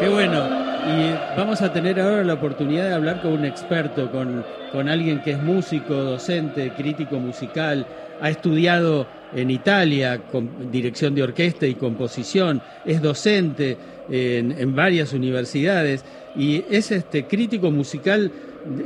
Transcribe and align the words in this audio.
Qué 0.00 0.08
bueno. 0.08 0.64
Y 0.86 1.36
vamos 1.36 1.62
a 1.62 1.72
tener 1.72 2.00
ahora 2.00 2.24
la 2.24 2.34
oportunidad 2.34 2.88
de 2.88 2.94
hablar 2.94 3.22
con 3.22 3.32
un 3.32 3.44
experto, 3.44 4.10
con, 4.10 4.44
con 4.72 4.88
alguien 4.88 5.22
que 5.22 5.30
es 5.30 5.42
músico, 5.42 5.94
docente, 5.94 6.72
crítico 6.76 7.18
musical, 7.18 7.86
ha 8.20 8.28
estudiado 8.28 9.06
en 9.34 9.50
Italia 9.50 10.20
con 10.30 10.70
dirección 10.70 11.14
de 11.14 11.22
orquesta 11.22 11.66
y 11.66 11.74
composición, 11.74 12.60
es 12.84 13.00
docente 13.00 13.78
en, 14.10 14.52
en 14.52 14.74
varias 14.74 15.12
universidades. 15.12 16.04
Y 16.36 16.64
es 16.68 16.90
este 16.90 17.26
crítico 17.26 17.70
musical 17.70 18.30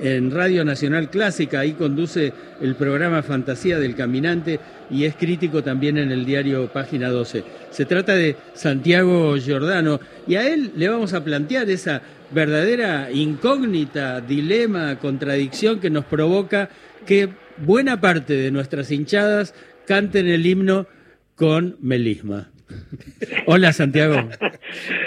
en 0.02 0.30
Radio 0.30 0.64
Nacional 0.64 1.10
Clásica, 1.10 1.60
ahí 1.60 1.72
conduce 1.72 2.32
el 2.60 2.74
programa 2.74 3.22
Fantasía 3.22 3.78
del 3.78 3.94
Caminante 3.94 4.58
y 4.90 5.04
es 5.04 5.14
crítico 5.14 5.62
también 5.62 5.98
en 5.98 6.10
el 6.10 6.24
diario 6.24 6.68
Página 6.68 7.10
12. 7.10 7.44
Se 7.70 7.84
trata 7.84 8.14
de 8.14 8.36
Santiago 8.54 9.36
Giordano 9.36 10.00
y 10.26 10.36
a 10.36 10.48
él 10.48 10.72
le 10.76 10.88
vamos 10.88 11.12
a 11.12 11.22
plantear 11.22 11.68
esa 11.70 12.02
verdadera 12.30 13.10
incógnita, 13.10 14.20
dilema, 14.20 14.98
contradicción 14.98 15.80
que 15.80 15.90
nos 15.90 16.04
provoca 16.04 16.68
que 17.06 17.28
buena 17.58 18.00
parte 18.00 18.34
de 18.34 18.50
nuestras 18.50 18.90
hinchadas 18.90 19.54
canten 19.86 20.26
el 20.28 20.44
himno 20.46 20.86
con 21.36 21.76
melisma. 21.80 22.50
Hola 23.46 23.72
Santiago. 23.72 24.28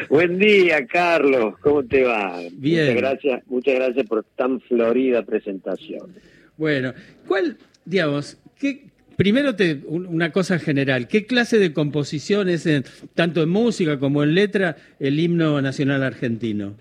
Buen 0.09 0.37
día, 0.37 0.85
Carlos. 0.85 1.57
¿Cómo 1.59 1.83
te 1.83 2.03
va? 2.03 2.39
Bien. 2.53 2.87
Muchas 2.87 2.95
gracias, 2.95 3.47
muchas 3.47 3.75
gracias 3.75 4.07
por 4.07 4.23
tan 4.35 4.59
florida 4.61 5.23
presentación. 5.23 6.13
Bueno, 6.57 6.93
¿cuál, 7.27 7.57
digamos, 7.85 8.37
qué, 8.59 8.85
primero 9.15 9.55
te, 9.55 9.79
una 9.87 10.31
cosa 10.31 10.59
general, 10.59 11.07
¿qué 11.07 11.25
clase 11.25 11.57
de 11.57 11.73
composición 11.73 12.49
es, 12.49 12.65
en, 12.65 12.83
tanto 13.15 13.43
en 13.43 13.49
música 13.49 13.99
como 13.99 14.23
en 14.23 14.35
letra, 14.35 14.77
el 14.99 15.19
himno 15.19 15.61
nacional 15.61 16.03
argentino? 16.03 16.75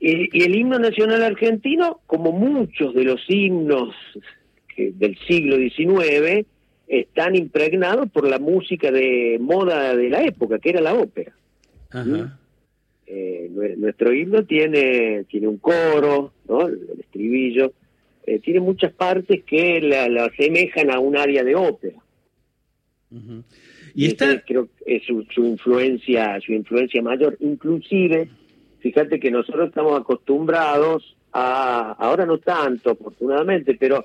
Y, 0.00 0.36
y 0.36 0.42
el 0.42 0.56
himno 0.56 0.78
nacional 0.78 1.22
argentino, 1.22 2.00
como 2.06 2.32
muchos 2.32 2.94
de 2.94 3.04
los 3.04 3.20
himnos 3.28 3.94
que, 4.74 4.92
del 4.92 5.16
siglo 5.26 5.56
XIX, 5.56 6.46
están 7.00 7.34
impregnados 7.34 8.10
por 8.10 8.28
la 8.28 8.38
música 8.38 8.90
de 8.90 9.38
moda 9.40 9.96
de 9.96 10.10
la 10.10 10.22
época, 10.24 10.58
que 10.58 10.68
era 10.68 10.82
la 10.82 10.92
ópera. 10.92 11.32
Ajá. 11.90 12.38
Eh, 13.06 13.50
nuestro 13.78 14.12
himno 14.12 14.44
tiene, 14.44 15.24
tiene 15.24 15.48
un 15.48 15.56
coro, 15.56 16.34
¿no? 16.46 16.66
el, 16.66 17.00
estribillo, 17.00 17.72
eh, 18.26 18.38
tiene 18.40 18.60
muchas 18.60 18.92
partes 18.92 19.42
que 19.44 19.80
la, 19.80 20.06
la, 20.08 20.26
asemejan 20.26 20.90
a 20.90 20.98
un 20.98 21.16
área 21.16 21.42
de 21.42 21.54
ópera. 21.54 21.98
Uh 23.10 23.16
-huh. 23.16 23.42
Y 23.94 24.06
esta 24.06 24.42
creo 24.42 24.66
que 24.66 24.96
es 24.96 25.02
su, 25.04 25.24
su, 25.34 25.44
influencia, 25.44 26.38
su 26.40 26.52
influencia 26.52 27.00
mayor. 27.00 27.38
Inclusive, 27.40 28.28
fíjate 28.80 29.18
que 29.18 29.30
nosotros 29.30 29.68
estamos 29.68 29.98
acostumbrados 29.98 31.16
a, 31.32 31.92
ahora 31.98 32.26
no 32.26 32.38
tanto, 32.38 32.90
afortunadamente, 32.90 33.76
pero 33.78 34.04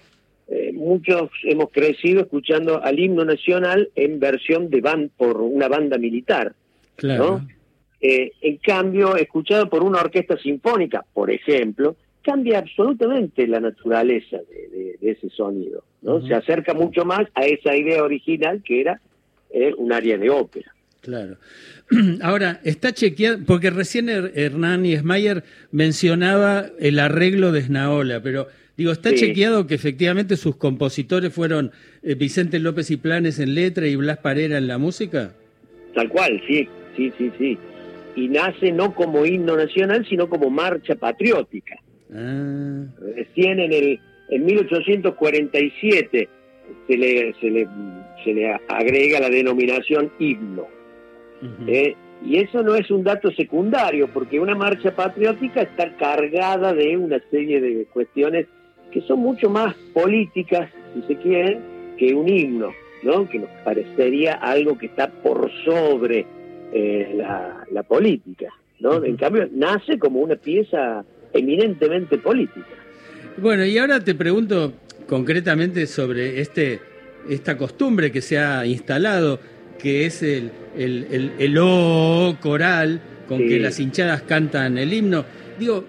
eh, 0.49 0.71
muchos 0.73 1.29
hemos 1.43 1.71
crecido 1.71 2.21
escuchando 2.21 2.81
al 2.83 2.99
himno 2.99 3.25
nacional 3.25 3.89
en 3.95 4.19
versión 4.19 4.69
de 4.69 4.81
band 4.81 5.11
por 5.17 5.41
una 5.41 5.67
banda 5.67 5.97
militar. 5.97 6.53
Claro. 6.95 7.41
¿no? 7.41 7.47
Eh, 7.99 8.31
en 8.41 8.57
cambio, 8.57 9.15
escuchado 9.15 9.69
por 9.69 9.83
una 9.83 9.99
orquesta 9.99 10.37
sinfónica, 10.37 11.03
por 11.13 11.31
ejemplo, 11.31 11.97
cambia 12.21 12.59
absolutamente 12.59 13.47
la 13.47 13.59
naturaleza 13.59 14.37
de, 14.37 14.77
de, 14.77 14.97
de 15.01 15.11
ese 15.11 15.29
sonido. 15.29 15.83
¿no? 16.01 16.15
Uh 16.15 16.19
-huh. 16.19 16.27
Se 16.27 16.33
acerca 16.33 16.73
mucho 16.73 17.05
más 17.05 17.27
a 17.33 17.45
esa 17.45 17.75
idea 17.75 18.03
original 18.03 18.61
que 18.63 18.81
era 18.81 19.01
eh, 19.49 19.73
un 19.77 19.91
área 19.91 20.17
de 20.17 20.29
ópera. 20.29 20.73
Claro. 21.01 21.37
Ahora, 22.21 22.59
está 22.63 22.91
chequeado, 22.93 23.39
porque 23.45 23.69
recién 23.69 24.09
Hernán 24.09 24.85
y 24.85 24.93
Esmayer 24.93 25.43
mencionaba 25.71 26.65
el 26.79 26.99
arreglo 26.99 27.51
de 27.51 27.61
Snaola, 27.61 28.21
pero 28.21 28.47
digo, 28.77 28.91
¿está 28.91 29.09
sí. 29.09 29.17
chequeado 29.17 29.67
que 29.67 29.75
efectivamente 29.75 30.37
sus 30.37 30.55
compositores 30.55 31.33
fueron 31.33 31.71
eh, 32.03 32.15
Vicente 32.15 32.59
López 32.59 32.89
y 32.91 32.97
Planes 32.97 33.39
en 33.39 33.55
letra 33.55 33.87
y 33.87 33.95
Blas 33.95 34.19
Parera 34.19 34.57
en 34.57 34.67
la 34.67 34.77
música? 34.77 35.33
Tal 35.93 36.09
cual, 36.09 36.41
sí, 36.47 36.67
sí, 36.95 37.11
sí, 37.17 37.31
sí. 37.37 37.57
Y 38.15 38.29
nace 38.29 38.71
no 38.71 38.93
como 38.95 39.25
himno 39.25 39.57
nacional, 39.57 40.05
sino 40.07 40.29
como 40.29 40.49
marcha 40.49 40.95
patriótica. 40.95 41.75
Ah. 42.13 42.85
Recién 43.15 43.59
en 43.59 43.73
el 43.73 43.99
en 44.29 44.45
1847 44.45 46.29
se 46.87 46.97
le, 46.97 47.33
se 47.39 47.49
le, 47.49 47.67
se 48.23 48.33
le 48.33 48.53
agrega 48.67 49.19
la 49.19 49.29
denominación 49.29 50.11
himno. 50.19 50.67
Uh 51.41 51.45
-huh. 51.45 51.69
eh, 51.69 51.95
y 52.25 52.37
eso 52.37 52.63
no 52.63 52.75
es 52.75 52.89
un 52.89 53.03
dato 53.03 53.31
secundario, 53.31 54.07
porque 54.11 54.39
una 54.39 54.55
marcha 54.55 54.95
patriótica 54.95 55.61
está 55.61 55.95
cargada 55.97 56.73
de 56.73 56.97
una 56.97 57.21
serie 57.29 57.61
de 57.61 57.85
cuestiones 57.85 58.47
que 58.91 59.01
son 59.01 59.19
mucho 59.19 59.49
más 59.49 59.75
políticas, 59.93 60.69
si 60.93 61.01
se 61.07 61.19
quiere, 61.19 61.59
que 61.97 62.13
un 62.13 62.27
himno, 62.27 62.71
¿no? 63.03 63.27
que 63.27 63.39
nos 63.39 63.49
parecería 63.63 64.33
algo 64.35 64.77
que 64.77 64.87
está 64.87 65.09
por 65.09 65.51
sobre 65.65 66.25
eh, 66.73 67.13
la, 67.15 67.65
la, 67.71 67.83
política. 67.83 68.53
¿no? 68.79 69.03
En 69.03 69.17
cambio, 69.17 69.47
nace 69.51 69.97
como 69.97 70.19
una 70.19 70.35
pieza 70.35 71.03
eminentemente 71.33 72.17
política. 72.17 72.67
Bueno, 73.37 73.65
y 73.65 73.77
ahora 73.77 74.03
te 74.03 74.15
pregunto 74.15 74.73
concretamente 75.07 75.87
sobre 75.87 76.41
este 76.41 76.79
esta 77.29 77.57
costumbre 77.57 78.11
que 78.11 78.21
se 78.21 78.37
ha 78.37 78.65
instalado, 78.65 79.39
que 79.79 80.05
es 80.05 80.23
el, 80.23 80.51
el, 80.77 81.07
el, 81.11 81.31
el 81.39 81.57
O 81.59 82.37
coral 82.39 83.01
con 83.27 83.39
sí. 83.39 83.47
que 83.47 83.59
las 83.59 83.79
hinchadas 83.79 84.21
cantan 84.21 84.77
el 84.77 84.93
himno. 84.93 85.25
Digo, 85.59 85.83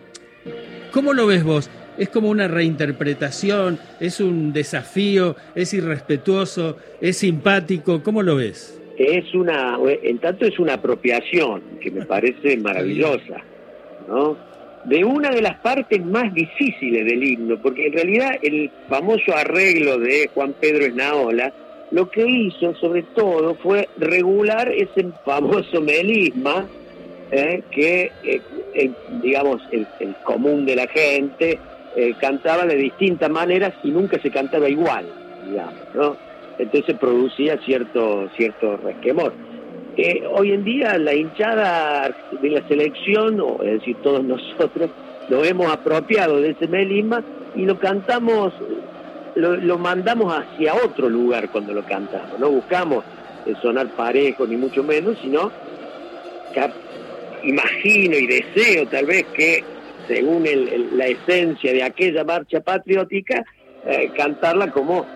¿cómo 0.93 1.13
lo 1.13 1.27
ves 1.27 1.45
vos? 1.45 1.71
¿Es 1.99 2.09
como 2.09 2.31
una 2.31 2.47
reinterpretación? 2.49 3.79
¿Es 3.99 4.21
un 4.21 4.53
desafío? 4.53 5.37
¿Es 5.55 5.75
irrespetuoso? 5.75 6.77
¿Es 7.01 7.19
simpático? 7.19 8.03
¿Cómo 8.03 8.23
lo 8.23 8.37
ves? 8.37 8.81
Es 8.97 9.35
una, 9.35 9.79
en 10.03 10.19
tanto 10.19 10.47
es 10.47 10.59
una 10.59 10.75
apropiación 10.75 11.63
que 11.81 11.91
me 11.91 12.07
parece 12.07 12.57
maravillosa, 12.59 13.43
¿no? 14.09 14.49
de 14.85 15.05
una 15.05 15.31
de 15.31 15.43
las 15.43 15.59
partes 15.59 16.03
más 16.05 16.33
difíciles 16.33 17.05
del 17.05 17.23
himno, 17.23 17.61
porque 17.61 17.89
en 17.89 17.93
realidad 17.93 18.31
el 18.43 18.71
famoso 18.89 19.35
arreglo 19.37 19.99
de 19.99 20.31
Juan 20.33 20.55
Pedro 20.59 20.87
Esnaola 20.87 21.53
lo 21.91 22.11
que 22.11 22.25
hizo 22.27 22.75
sobre 22.77 23.03
todo 23.15 23.55
fue 23.57 23.89
regular 23.99 24.71
ese 24.71 25.09
famoso 25.25 25.81
melisma 25.81 26.67
eh, 27.31 27.63
que, 27.71 28.13
eh, 28.25 28.91
digamos, 29.23 29.61
el, 29.73 29.87
el, 30.01 30.15
común 30.25 30.65
de 30.65 30.77
la 30.77 30.87
gente 30.87 31.59
eh, 31.97 32.15
cantaba 32.21 32.65
de 32.67 32.77
distintas 32.77 33.31
maneras 33.31 33.75
y 33.83 33.91
nunca 33.91 34.21
se 34.21 34.31
cantaba 34.31 34.69
igual, 34.69 35.07
digamos, 35.47 35.75
¿no? 35.95 36.17
Entonces 36.59 36.97
producía 36.99 37.59
cierto, 37.65 38.29
cierto 38.37 38.77
resquemor. 38.79 39.33
Eh, 39.97 40.23
hoy 40.31 40.53
en 40.53 40.65
día 40.65 40.99
la 40.99 41.15
hinchada 41.15 42.15
de 42.41 42.51
la 42.51 42.67
selección, 42.69 43.41
o 43.41 43.63
es 43.63 43.81
decir, 43.81 43.97
todos 44.03 44.23
nosotros, 44.25 44.91
nos 45.29 45.47
hemos 45.47 45.73
apropiado 45.73 46.41
de 46.41 46.51
ese 46.51 46.69
melisma 46.69 47.23
y 47.55 47.65
lo 47.65 47.79
cantamos, 47.79 48.53
lo, 49.35 49.57
lo, 49.57 49.79
mandamos 49.79 50.33
hacia 50.33 50.75
otro 50.75 51.09
lugar 51.09 51.51
cuando 51.51 51.73
lo 51.73 51.83
cantamos. 51.85 52.39
No 52.39 52.51
buscamos 52.51 53.05
eh, 53.47 53.55
sonar 53.61 53.89
parejo, 53.89 54.47
ni 54.47 54.57
mucho 54.57 54.83
menos, 54.83 55.19
sino 55.23 55.51
que 56.53 56.61
imagino 57.45 58.17
y 58.17 58.27
deseo 58.27 58.87
tal 58.87 59.07
vez 59.07 59.27
que, 59.35 59.63
según 60.09 60.47
el, 60.47 60.69
el, 60.69 60.99
la 60.99 61.07
esencia 61.07 61.73
de 61.73 61.83
aquella 61.85 62.25
marcha 62.25 62.61
patriótica, 62.61 63.45
eh, 63.87 64.11
cantarla 64.17 64.71
como 64.73 65.07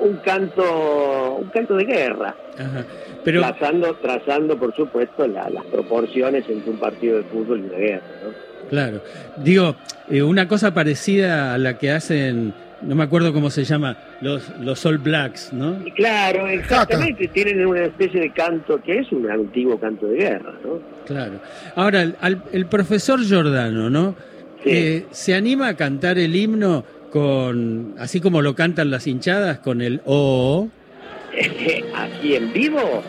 un 0.00 0.16
canto, 0.16 1.36
un 1.40 1.48
canto 1.50 1.76
de 1.76 1.84
guerra. 1.84 2.34
Ajá. 2.58 2.84
Pero... 3.24 3.40
Trazando, 3.42 3.94
trazando, 3.96 4.58
por 4.58 4.74
supuesto, 4.74 5.26
la, 5.26 5.48
las 5.50 5.64
proporciones 5.66 6.44
entre 6.48 6.70
un 6.70 6.78
partido 6.78 7.18
de 7.18 7.24
fútbol 7.24 7.60
y 7.60 7.62
una 7.68 7.78
guerra. 7.78 8.06
¿no? 8.24 8.68
Claro. 8.68 9.02
Digo, 9.36 9.76
eh, 10.10 10.22
una 10.22 10.48
cosa 10.48 10.74
parecida 10.74 11.54
a 11.54 11.58
la 11.58 11.78
que 11.78 11.90
hacen, 11.90 12.54
no 12.82 12.94
me 12.94 13.04
acuerdo 13.04 13.32
cómo 13.32 13.50
se 13.50 13.64
llama, 13.64 13.96
los, 14.20 14.48
los 14.60 14.84
All 14.84 14.98
Blacks, 14.98 15.52
¿no? 15.52 15.86
Y 15.86 15.90
claro, 15.92 16.46
exactamente. 16.48 17.28
Tienen 17.28 17.64
una 17.66 17.84
especie 17.84 18.20
de 18.20 18.30
canto 18.30 18.80
que 18.82 18.98
es 18.98 19.10
un 19.12 19.30
antiguo 19.30 19.78
canto 19.78 20.06
de 20.06 20.18
guerra, 20.18 20.54
¿no? 20.64 20.80
Claro. 21.06 21.40
Ahora, 21.76 22.02
el, 22.02 22.16
el 22.52 22.66
profesor 22.66 23.20
Giordano, 23.20 23.88
¿no? 23.90 24.14
Sí. 24.68 24.76
Eh, 24.76 25.06
¿Se 25.12 25.34
anima 25.34 25.68
a 25.68 25.76
cantar 25.76 26.18
el 26.18 26.36
himno 26.36 26.84
con, 27.10 27.94
así 27.98 28.20
como 28.20 28.42
lo 28.42 28.54
cantan 28.54 28.90
las 28.90 29.06
hinchadas, 29.06 29.60
con 29.60 29.80
el 29.80 30.02
O? 30.04 30.68
¿Aquí 31.94 32.34
en 32.34 32.52
vivo? 32.52 33.02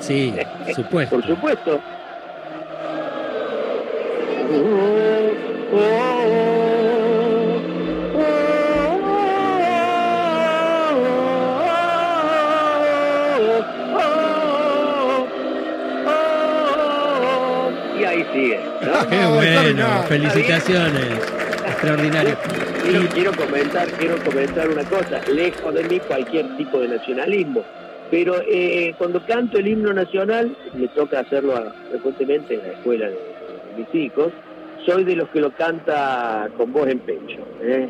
Sí, 0.00 0.34
supuesto. 0.74 1.16
Por 1.16 1.26
supuesto. 1.26 1.80
Oh, 4.52 5.30
oh, 5.72 6.13
ahí 18.14 18.26
sigue. 18.32 18.60
Qué 19.10 19.26
bueno, 19.26 20.02
felicitaciones. 20.08 21.08
Extraordinario. 21.66 22.36
Quiero, 22.82 23.08
quiero, 23.08 23.32
comentar, 23.32 23.88
quiero 23.92 24.16
comentar 24.22 24.68
una 24.68 24.84
cosa, 24.84 25.20
lejos 25.32 25.74
de 25.74 25.84
mí 25.84 26.00
cualquier 26.00 26.56
tipo 26.56 26.80
de 26.80 26.88
nacionalismo, 26.88 27.64
pero 28.10 28.36
eh, 28.46 28.94
cuando 28.98 29.24
canto 29.26 29.58
el 29.58 29.68
himno 29.68 29.92
nacional, 29.92 30.54
me 30.74 30.88
toca 30.88 31.20
hacerlo 31.20 31.72
frecuentemente 31.90 32.54
en 32.54 32.62
la 32.62 32.72
escuela 32.74 33.06
de, 33.08 33.18
mis 33.76 33.94
hijos, 33.94 34.32
soy 34.84 35.04
de 35.04 35.16
los 35.16 35.28
que 35.30 35.40
lo 35.40 35.50
canta 35.52 36.48
con 36.56 36.72
voz 36.72 36.88
en 36.88 36.98
pecho. 37.00 37.40
¿eh? 37.62 37.88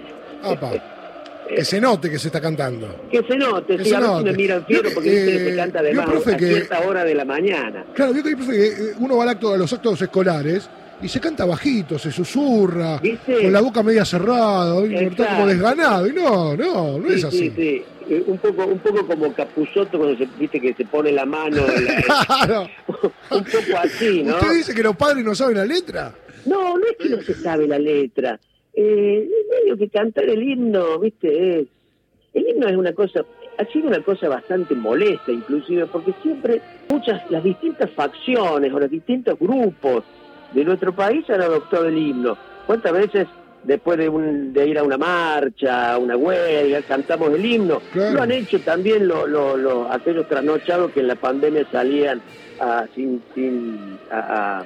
Que 1.49 1.65
se 1.65 1.81
note 1.81 2.11
que 2.11 2.19
se 2.19 2.29
está 2.29 2.41
cantando. 2.41 3.07
Que 3.11 3.23
se 3.23 3.37
note, 3.37 3.77
que 3.77 3.85
sí, 3.85 3.95
a 3.95 4.01
veces 4.01 4.25
me 4.25 4.33
miran 4.33 4.65
fiero 4.67 4.91
porque 4.95 5.11
dice 5.11 5.33
que 5.33 5.39
se 5.39 5.53
eh, 5.53 5.57
canta 5.57 5.79
además 5.81 6.09
a 6.09 6.39
cierta 6.39 6.81
hora 6.81 7.05
de 7.05 7.15
la 7.15 7.25
mañana. 7.25 7.85
Claro, 7.95 8.15
yo 8.15 8.23
que, 8.23 8.37
profe, 8.37 8.53
que 8.53 8.67
eh, 8.67 8.95
uno 8.99 9.17
va 9.17 9.25
al 9.25 9.29
acto, 9.31 9.53
a 9.53 9.57
los 9.57 9.73
actos 9.73 10.01
escolares 10.03 10.69
y 11.03 11.09
se 11.09 11.21
canta 11.21 11.45
bajito, 11.45 11.99
se 11.99 12.11
susurra, 12.11 13.01
con 13.27 13.53
la 13.53 13.61
boca 13.61 13.83
media 13.83 14.05
cerrada, 14.05 14.75
como 14.75 15.47
desganado, 15.47 16.07
y 16.07 16.13
no, 16.13 16.57
no, 16.57 16.99
no 16.99 17.11
es 17.11 17.25
así. 17.25 17.39
Sí, 17.39 17.53
sí. 17.57 17.85
Eh, 18.09 18.23
un 18.27 18.37
poco, 18.37 18.67
un 18.67 18.79
poco 18.81 19.07
como 19.07 19.33
Capuzotto 19.33 19.97
cuando 19.97 20.19
se 20.19 20.29
viste 20.39 20.61
que 20.61 20.75
se 20.75 20.85
pone 20.85 21.11
la 21.11 21.25
mano. 21.25 21.63
claro. 22.27 22.69
un 23.31 23.45
poco 23.45 23.79
así, 23.83 24.23
¿no? 24.23 24.35
¿Usted 24.35 24.53
dice 24.53 24.75
que 24.75 24.83
los 24.83 24.95
padres 24.95 25.25
no 25.25 25.35
saben 25.35 25.57
la 25.57 25.65
letra? 25.65 26.13
No, 26.45 26.77
no 26.77 26.85
es 26.87 26.97
que 26.99 27.09
no 27.09 27.23
se 27.23 27.35
sabe 27.35 27.67
la 27.67 27.79
letra 27.79 28.39
eh, 28.77 29.29
medio 29.51 29.77
que 29.77 29.89
cantar 29.89 30.25
el 30.25 30.43
himno, 30.43 30.99
viste, 30.99 31.61
es, 31.61 31.67
el 32.35 32.49
himno 32.49 32.69
es 32.69 32.77
una 32.77 32.93
cosa, 32.93 33.25
ha 33.59 33.65
sido 33.67 33.89
una 33.89 34.01
cosa 34.01 34.29
bastante 34.29 34.75
molesta 34.75 35.31
inclusive, 35.31 35.87
porque 35.87 36.13
siempre 36.23 36.61
muchas, 36.91 37.31
las 37.31 37.43
distintas 37.45 37.91
facciones 37.91 38.73
o 38.73 38.79
los 38.79 38.91
distintos 38.91 39.39
grupos 39.39 40.05
de 40.53 40.65
nuestro 40.65 40.95
país 40.95 41.29
han 41.31 41.41
adoptado 41.41 41.87
el 41.87 41.99
himno. 41.99 42.37
¿Cuántas 42.67 42.93
veces 42.93 43.27
después 43.63 43.99
de, 43.99 44.09
un, 44.09 44.53
de 44.53 44.69
ir 44.69 44.79
a 44.79 44.83
una 44.83 44.97
marcha, 44.99 45.93
a 45.93 45.99
una 45.99 46.17
huelga, 46.17 46.83
cantamos 46.83 47.31
el 47.31 47.45
himno? 47.45 47.81
Lo 47.95 48.23
han 48.23 48.31
hecho 48.31 48.61
también 48.61 49.07
lo, 49.07 49.27
lo, 49.27 49.91
aquellos 49.91 50.29
trasnochados 50.29 50.93
que 50.93 51.01
en 51.01 51.09
la 51.09 51.17
pandemia 51.17 51.67
salían 51.71 52.21
a, 52.61 52.87
sin, 52.95 53.23
sin, 53.35 53.99
a, 54.11 54.61
a 54.61 54.65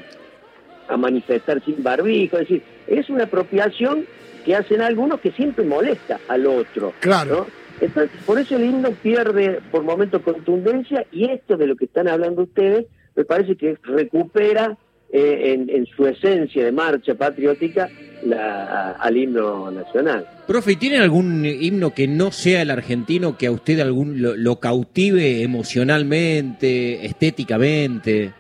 manifestar 0.96 1.62
sin 1.64 1.82
barbijo, 1.82 2.38
es 2.38 2.49
decir, 2.49 2.62
es 2.87 3.08
una 3.11 3.25
apropiación 3.25 4.06
que 4.44 4.55
hacen 4.55 4.81
algunos 4.81 5.20
que 5.20 5.31
siempre 5.32 5.64
molesta 5.64 6.19
al 6.29 6.46
otro. 6.46 6.93
Claro. 7.00 7.46
Entonces, 7.81 8.11
por 8.25 8.38
eso 8.38 8.56
el 8.56 8.64
himno 8.64 8.90
pierde 8.90 9.61
por 9.70 9.82
momentos 9.82 10.23
contundencia 10.23 11.05
y 11.12 11.31
esto 11.31 11.56
de 11.56 11.67
lo 11.67 11.76
que 11.76 11.85
están 11.85 12.08
hablando 12.08 12.43
ustedes 12.43 12.87
me 13.14 13.25
parece 13.25 13.56
que 13.56 13.76
recupera 13.82 14.76
eh, 15.11 15.67
en, 15.69 15.87
su 15.87 16.06
esencia 16.06 16.64
de 16.64 16.70
marcha 16.70 17.14
patriótica 17.14 17.88
la, 18.25 18.93
al 18.93 19.17
himno 19.17 19.70
nacional. 19.70 20.26
Profe, 20.46 20.76
¿tiene 20.76 20.99
algún 20.99 21.44
himno 21.44 21.94
que 21.94 22.06
no 22.06 22.31
sea 22.31 22.62
el 22.62 22.70
argentino 22.70 23.38
que 23.38 23.46
a 23.46 23.50
usted 23.50 23.81
algún 23.81 24.20
lo 24.20 24.61
cautive 24.61 25.43
emocionalmente, 25.43 27.06
estéticamente? 27.06 28.35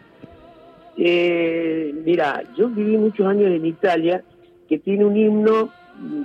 Eh, 0.98 1.94
mira, 2.04 2.42
yo 2.56 2.68
viví 2.68 2.96
muchos 2.96 3.26
años 3.26 3.50
en 3.50 3.64
Italia 3.64 4.24
que 4.68 4.78
tiene 4.78 5.04
un 5.04 5.16
himno 5.16 5.72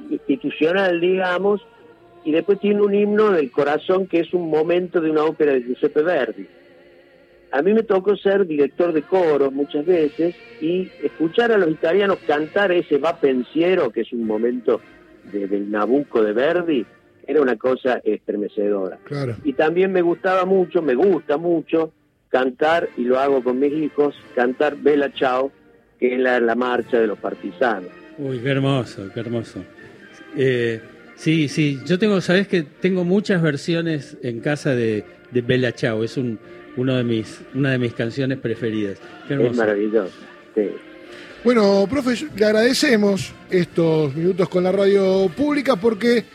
institucional, 0.09 0.99
digamos, 0.99 1.61
y 2.25 2.31
después 2.31 2.59
tiene 2.59 2.81
un 2.81 2.93
himno 2.93 3.31
del 3.31 3.51
corazón 3.51 4.07
que 4.07 4.21
es 4.21 4.33
un 4.33 4.49
momento 4.49 4.99
de 4.99 5.11
una 5.11 5.23
ópera 5.23 5.53
de 5.53 5.63
Giuseppe 5.63 6.01
Verdi. 6.01 6.47
A 7.51 7.61
mí 7.61 7.71
me 7.73 7.83
tocó 7.83 8.17
ser 8.17 8.47
director 8.47 8.93
de 8.93 9.03
coro 9.03 9.51
muchas 9.51 9.85
veces 9.85 10.35
y 10.59 10.89
escuchar 11.03 11.51
a 11.51 11.57
los 11.57 11.69
italianos 11.69 12.17
cantar 12.25 12.71
ese 12.71 12.97
va 12.97 13.19
pensiero, 13.19 13.91
que 13.91 14.01
es 14.01 14.11
un 14.11 14.25
momento 14.25 14.81
del 15.31 15.69
Nabucco 15.69 16.23
de 16.23 16.33
Verdi, 16.33 16.85
era 17.27 17.41
una 17.41 17.55
cosa 17.55 18.01
estremecedora. 18.03 18.97
Y 19.43 19.53
también 19.53 19.91
me 19.91 20.01
gustaba 20.01 20.45
mucho, 20.45 20.81
me 20.81 20.95
gusta 20.95 21.37
mucho, 21.37 21.93
cantar, 22.33 22.89
y 22.97 23.03
lo 23.03 23.19
hago 23.19 23.43
con 23.43 23.59
mis 23.59 23.71
hijos, 23.71 24.15
cantar 24.35 24.75
Bella 24.75 25.13
Chao, 25.13 25.51
que 25.99 26.15
es 26.15 26.19
la, 26.19 26.55
marcha 26.55 26.99
de 26.99 27.05
los 27.05 27.19
partisanos. 27.19 27.91
Uy, 28.17 28.39
qué 28.39 28.49
hermoso, 28.49 29.03
qué 29.13 29.19
hermoso. 29.19 29.63
Eh, 30.35 30.81
sí, 31.15 31.47
sí, 31.47 31.79
yo 31.85 31.99
tengo, 31.99 32.19
sabes 32.21 32.47
que 32.47 32.63
tengo 32.63 33.03
muchas 33.03 33.39
versiones 33.39 34.17
en 34.23 34.39
casa 34.39 34.73
de, 34.73 35.05
de 35.29 35.41
Bella 35.41 35.73
Chao, 35.73 36.03
es 36.03 36.17
un, 36.17 36.39
uno 36.75 36.95
de 36.95 37.03
mis, 37.03 37.39
una 37.53 37.69
de 37.69 37.77
mis 37.77 37.93
canciones 37.93 38.39
preferidas. 38.39 38.99
Qué 39.27 39.35
hermoso. 39.35 39.51
Es 39.51 39.57
maravilloso, 39.57 40.17
sí. 40.55 40.71
Bueno, 41.43 41.85
profe, 41.87 42.15
le 42.35 42.45
agradecemos 42.45 43.31
estos 43.51 44.15
minutos 44.15 44.49
con 44.49 44.63
la 44.63 44.71
radio 44.71 45.29
pública 45.37 45.75
porque 45.75 46.25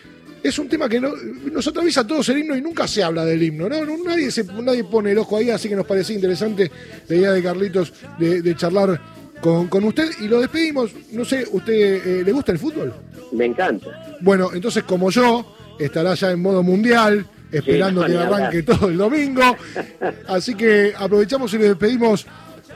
es 0.43 0.59
un 0.59 0.69
tema 0.69 0.89
que 0.89 1.01
no, 1.01 1.13
nos 1.53 1.67
atraviesa 1.67 2.01
a 2.01 2.07
todos 2.07 2.29
el 2.29 2.39
himno 2.39 2.57
y 2.57 2.61
nunca 2.61 2.87
se 2.87 3.03
habla 3.03 3.25
del 3.25 3.43
himno, 3.43 3.69
¿no? 3.69 3.77
nadie, 4.05 4.31
se, 4.31 4.45
nadie 4.45 4.85
pone 4.85 5.13
el 5.13 5.19
ojo 5.19 5.37
ahí, 5.37 5.51
así 5.51 5.69
que 5.69 5.77
nos 5.77 5.87
parecía 5.87 6.15
interesante 6.15 6.71
la 7.09 7.17
idea 7.17 7.33
de 7.33 7.43
Carlitos 7.43 7.93
de, 8.19 8.55
charlar 8.57 9.01
con, 9.41 9.69
con, 9.69 9.85
usted 9.85 10.09
y 10.21 10.29
lo 10.29 10.41
despedimos. 10.41 10.93
No 11.13 11.25
sé, 11.25 11.47
¿usted 11.51 11.73
eh, 11.75 12.23
le 12.25 12.33
gusta 12.33 12.53
el 12.53 12.59
fútbol? 12.59 12.93
Me 13.33 13.47
encanta. 13.47 14.17
Bueno, 14.21 14.51
entonces 14.53 14.85
como 14.85 15.11
yo, 15.11 15.57
estará 15.79 16.15
ya 16.15 16.31
en 16.31 16.41
modo 16.41 16.63
mundial, 16.63 17.27
esperando 17.51 18.05
que 18.05 18.17
arranque 18.17 18.63
todo 18.63 18.89
el 18.89 18.97
domingo. 18.97 19.57
Así 20.29 20.55
que 20.55 20.93
aprovechamos 20.97 21.53
y 21.55 21.59
le 21.59 21.69
despedimos 21.69 22.27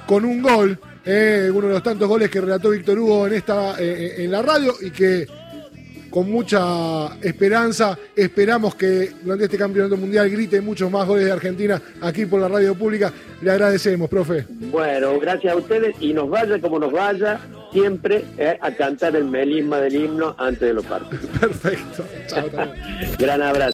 con 0.06 0.24
un 0.24 0.42
gol, 0.42 0.78
eh, 1.04 1.50
uno 1.52 1.68
de 1.68 1.74
los 1.74 1.82
tantos 1.82 2.08
goles 2.08 2.30
que 2.30 2.40
relató 2.40 2.70
Víctor 2.70 2.98
Hugo 2.98 3.26
en, 3.26 3.34
esta, 3.34 3.76
eh, 3.78 4.16
en 4.18 4.30
la 4.30 4.42
radio 4.42 4.74
y 4.80 4.90
que 4.90 5.26
con 6.12 6.30
mucha 6.30 7.16
esperanza. 7.22 7.98
Esperamos 8.14 8.74
que 8.74 9.10
durante 9.22 9.44
este 9.46 9.58
campeonato 9.58 9.96
mundial 9.96 10.30
grite 10.30 10.60
muchos 10.60 10.90
más 10.90 11.08
goles 11.08 11.24
de 11.24 11.32
Argentina 11.32 11.80
aquí 12.00 12.26
por 12.26 12.40
la 12.40 12.48
radio 12.48 12.74
pública. 12.74 13.12
Le 13.40 13.50
agradecemos, 13.50 14.08
profe. 14.08 14.44
Bueno, 14.48 15.18
gracias 15.18 15.54
a 15.54 15.56
ustedes 15.56 15.96
y 15.98 16.12
nos 16.12 16.28
vaya 16.28 16.60
como 16.60 16.78
nos 16.78 16.92
vaya, 16.92 17.40
siempre 17.72 18.24
eh, 18.36 18.58
a 18.60 18.70
cantar 18.72 19.16
el 19.16 19.24
melisma 19.24 19.80
del 19.80 19.96
himno 19.96 20.36
antes 20.38 20.60
de 20.60 20.74
los 20.74 20.84
partidos. 20.84 21.24
Perfecto. 21.40 22.04
Gran 23.18 23.42
abrazo. 23.42 23.70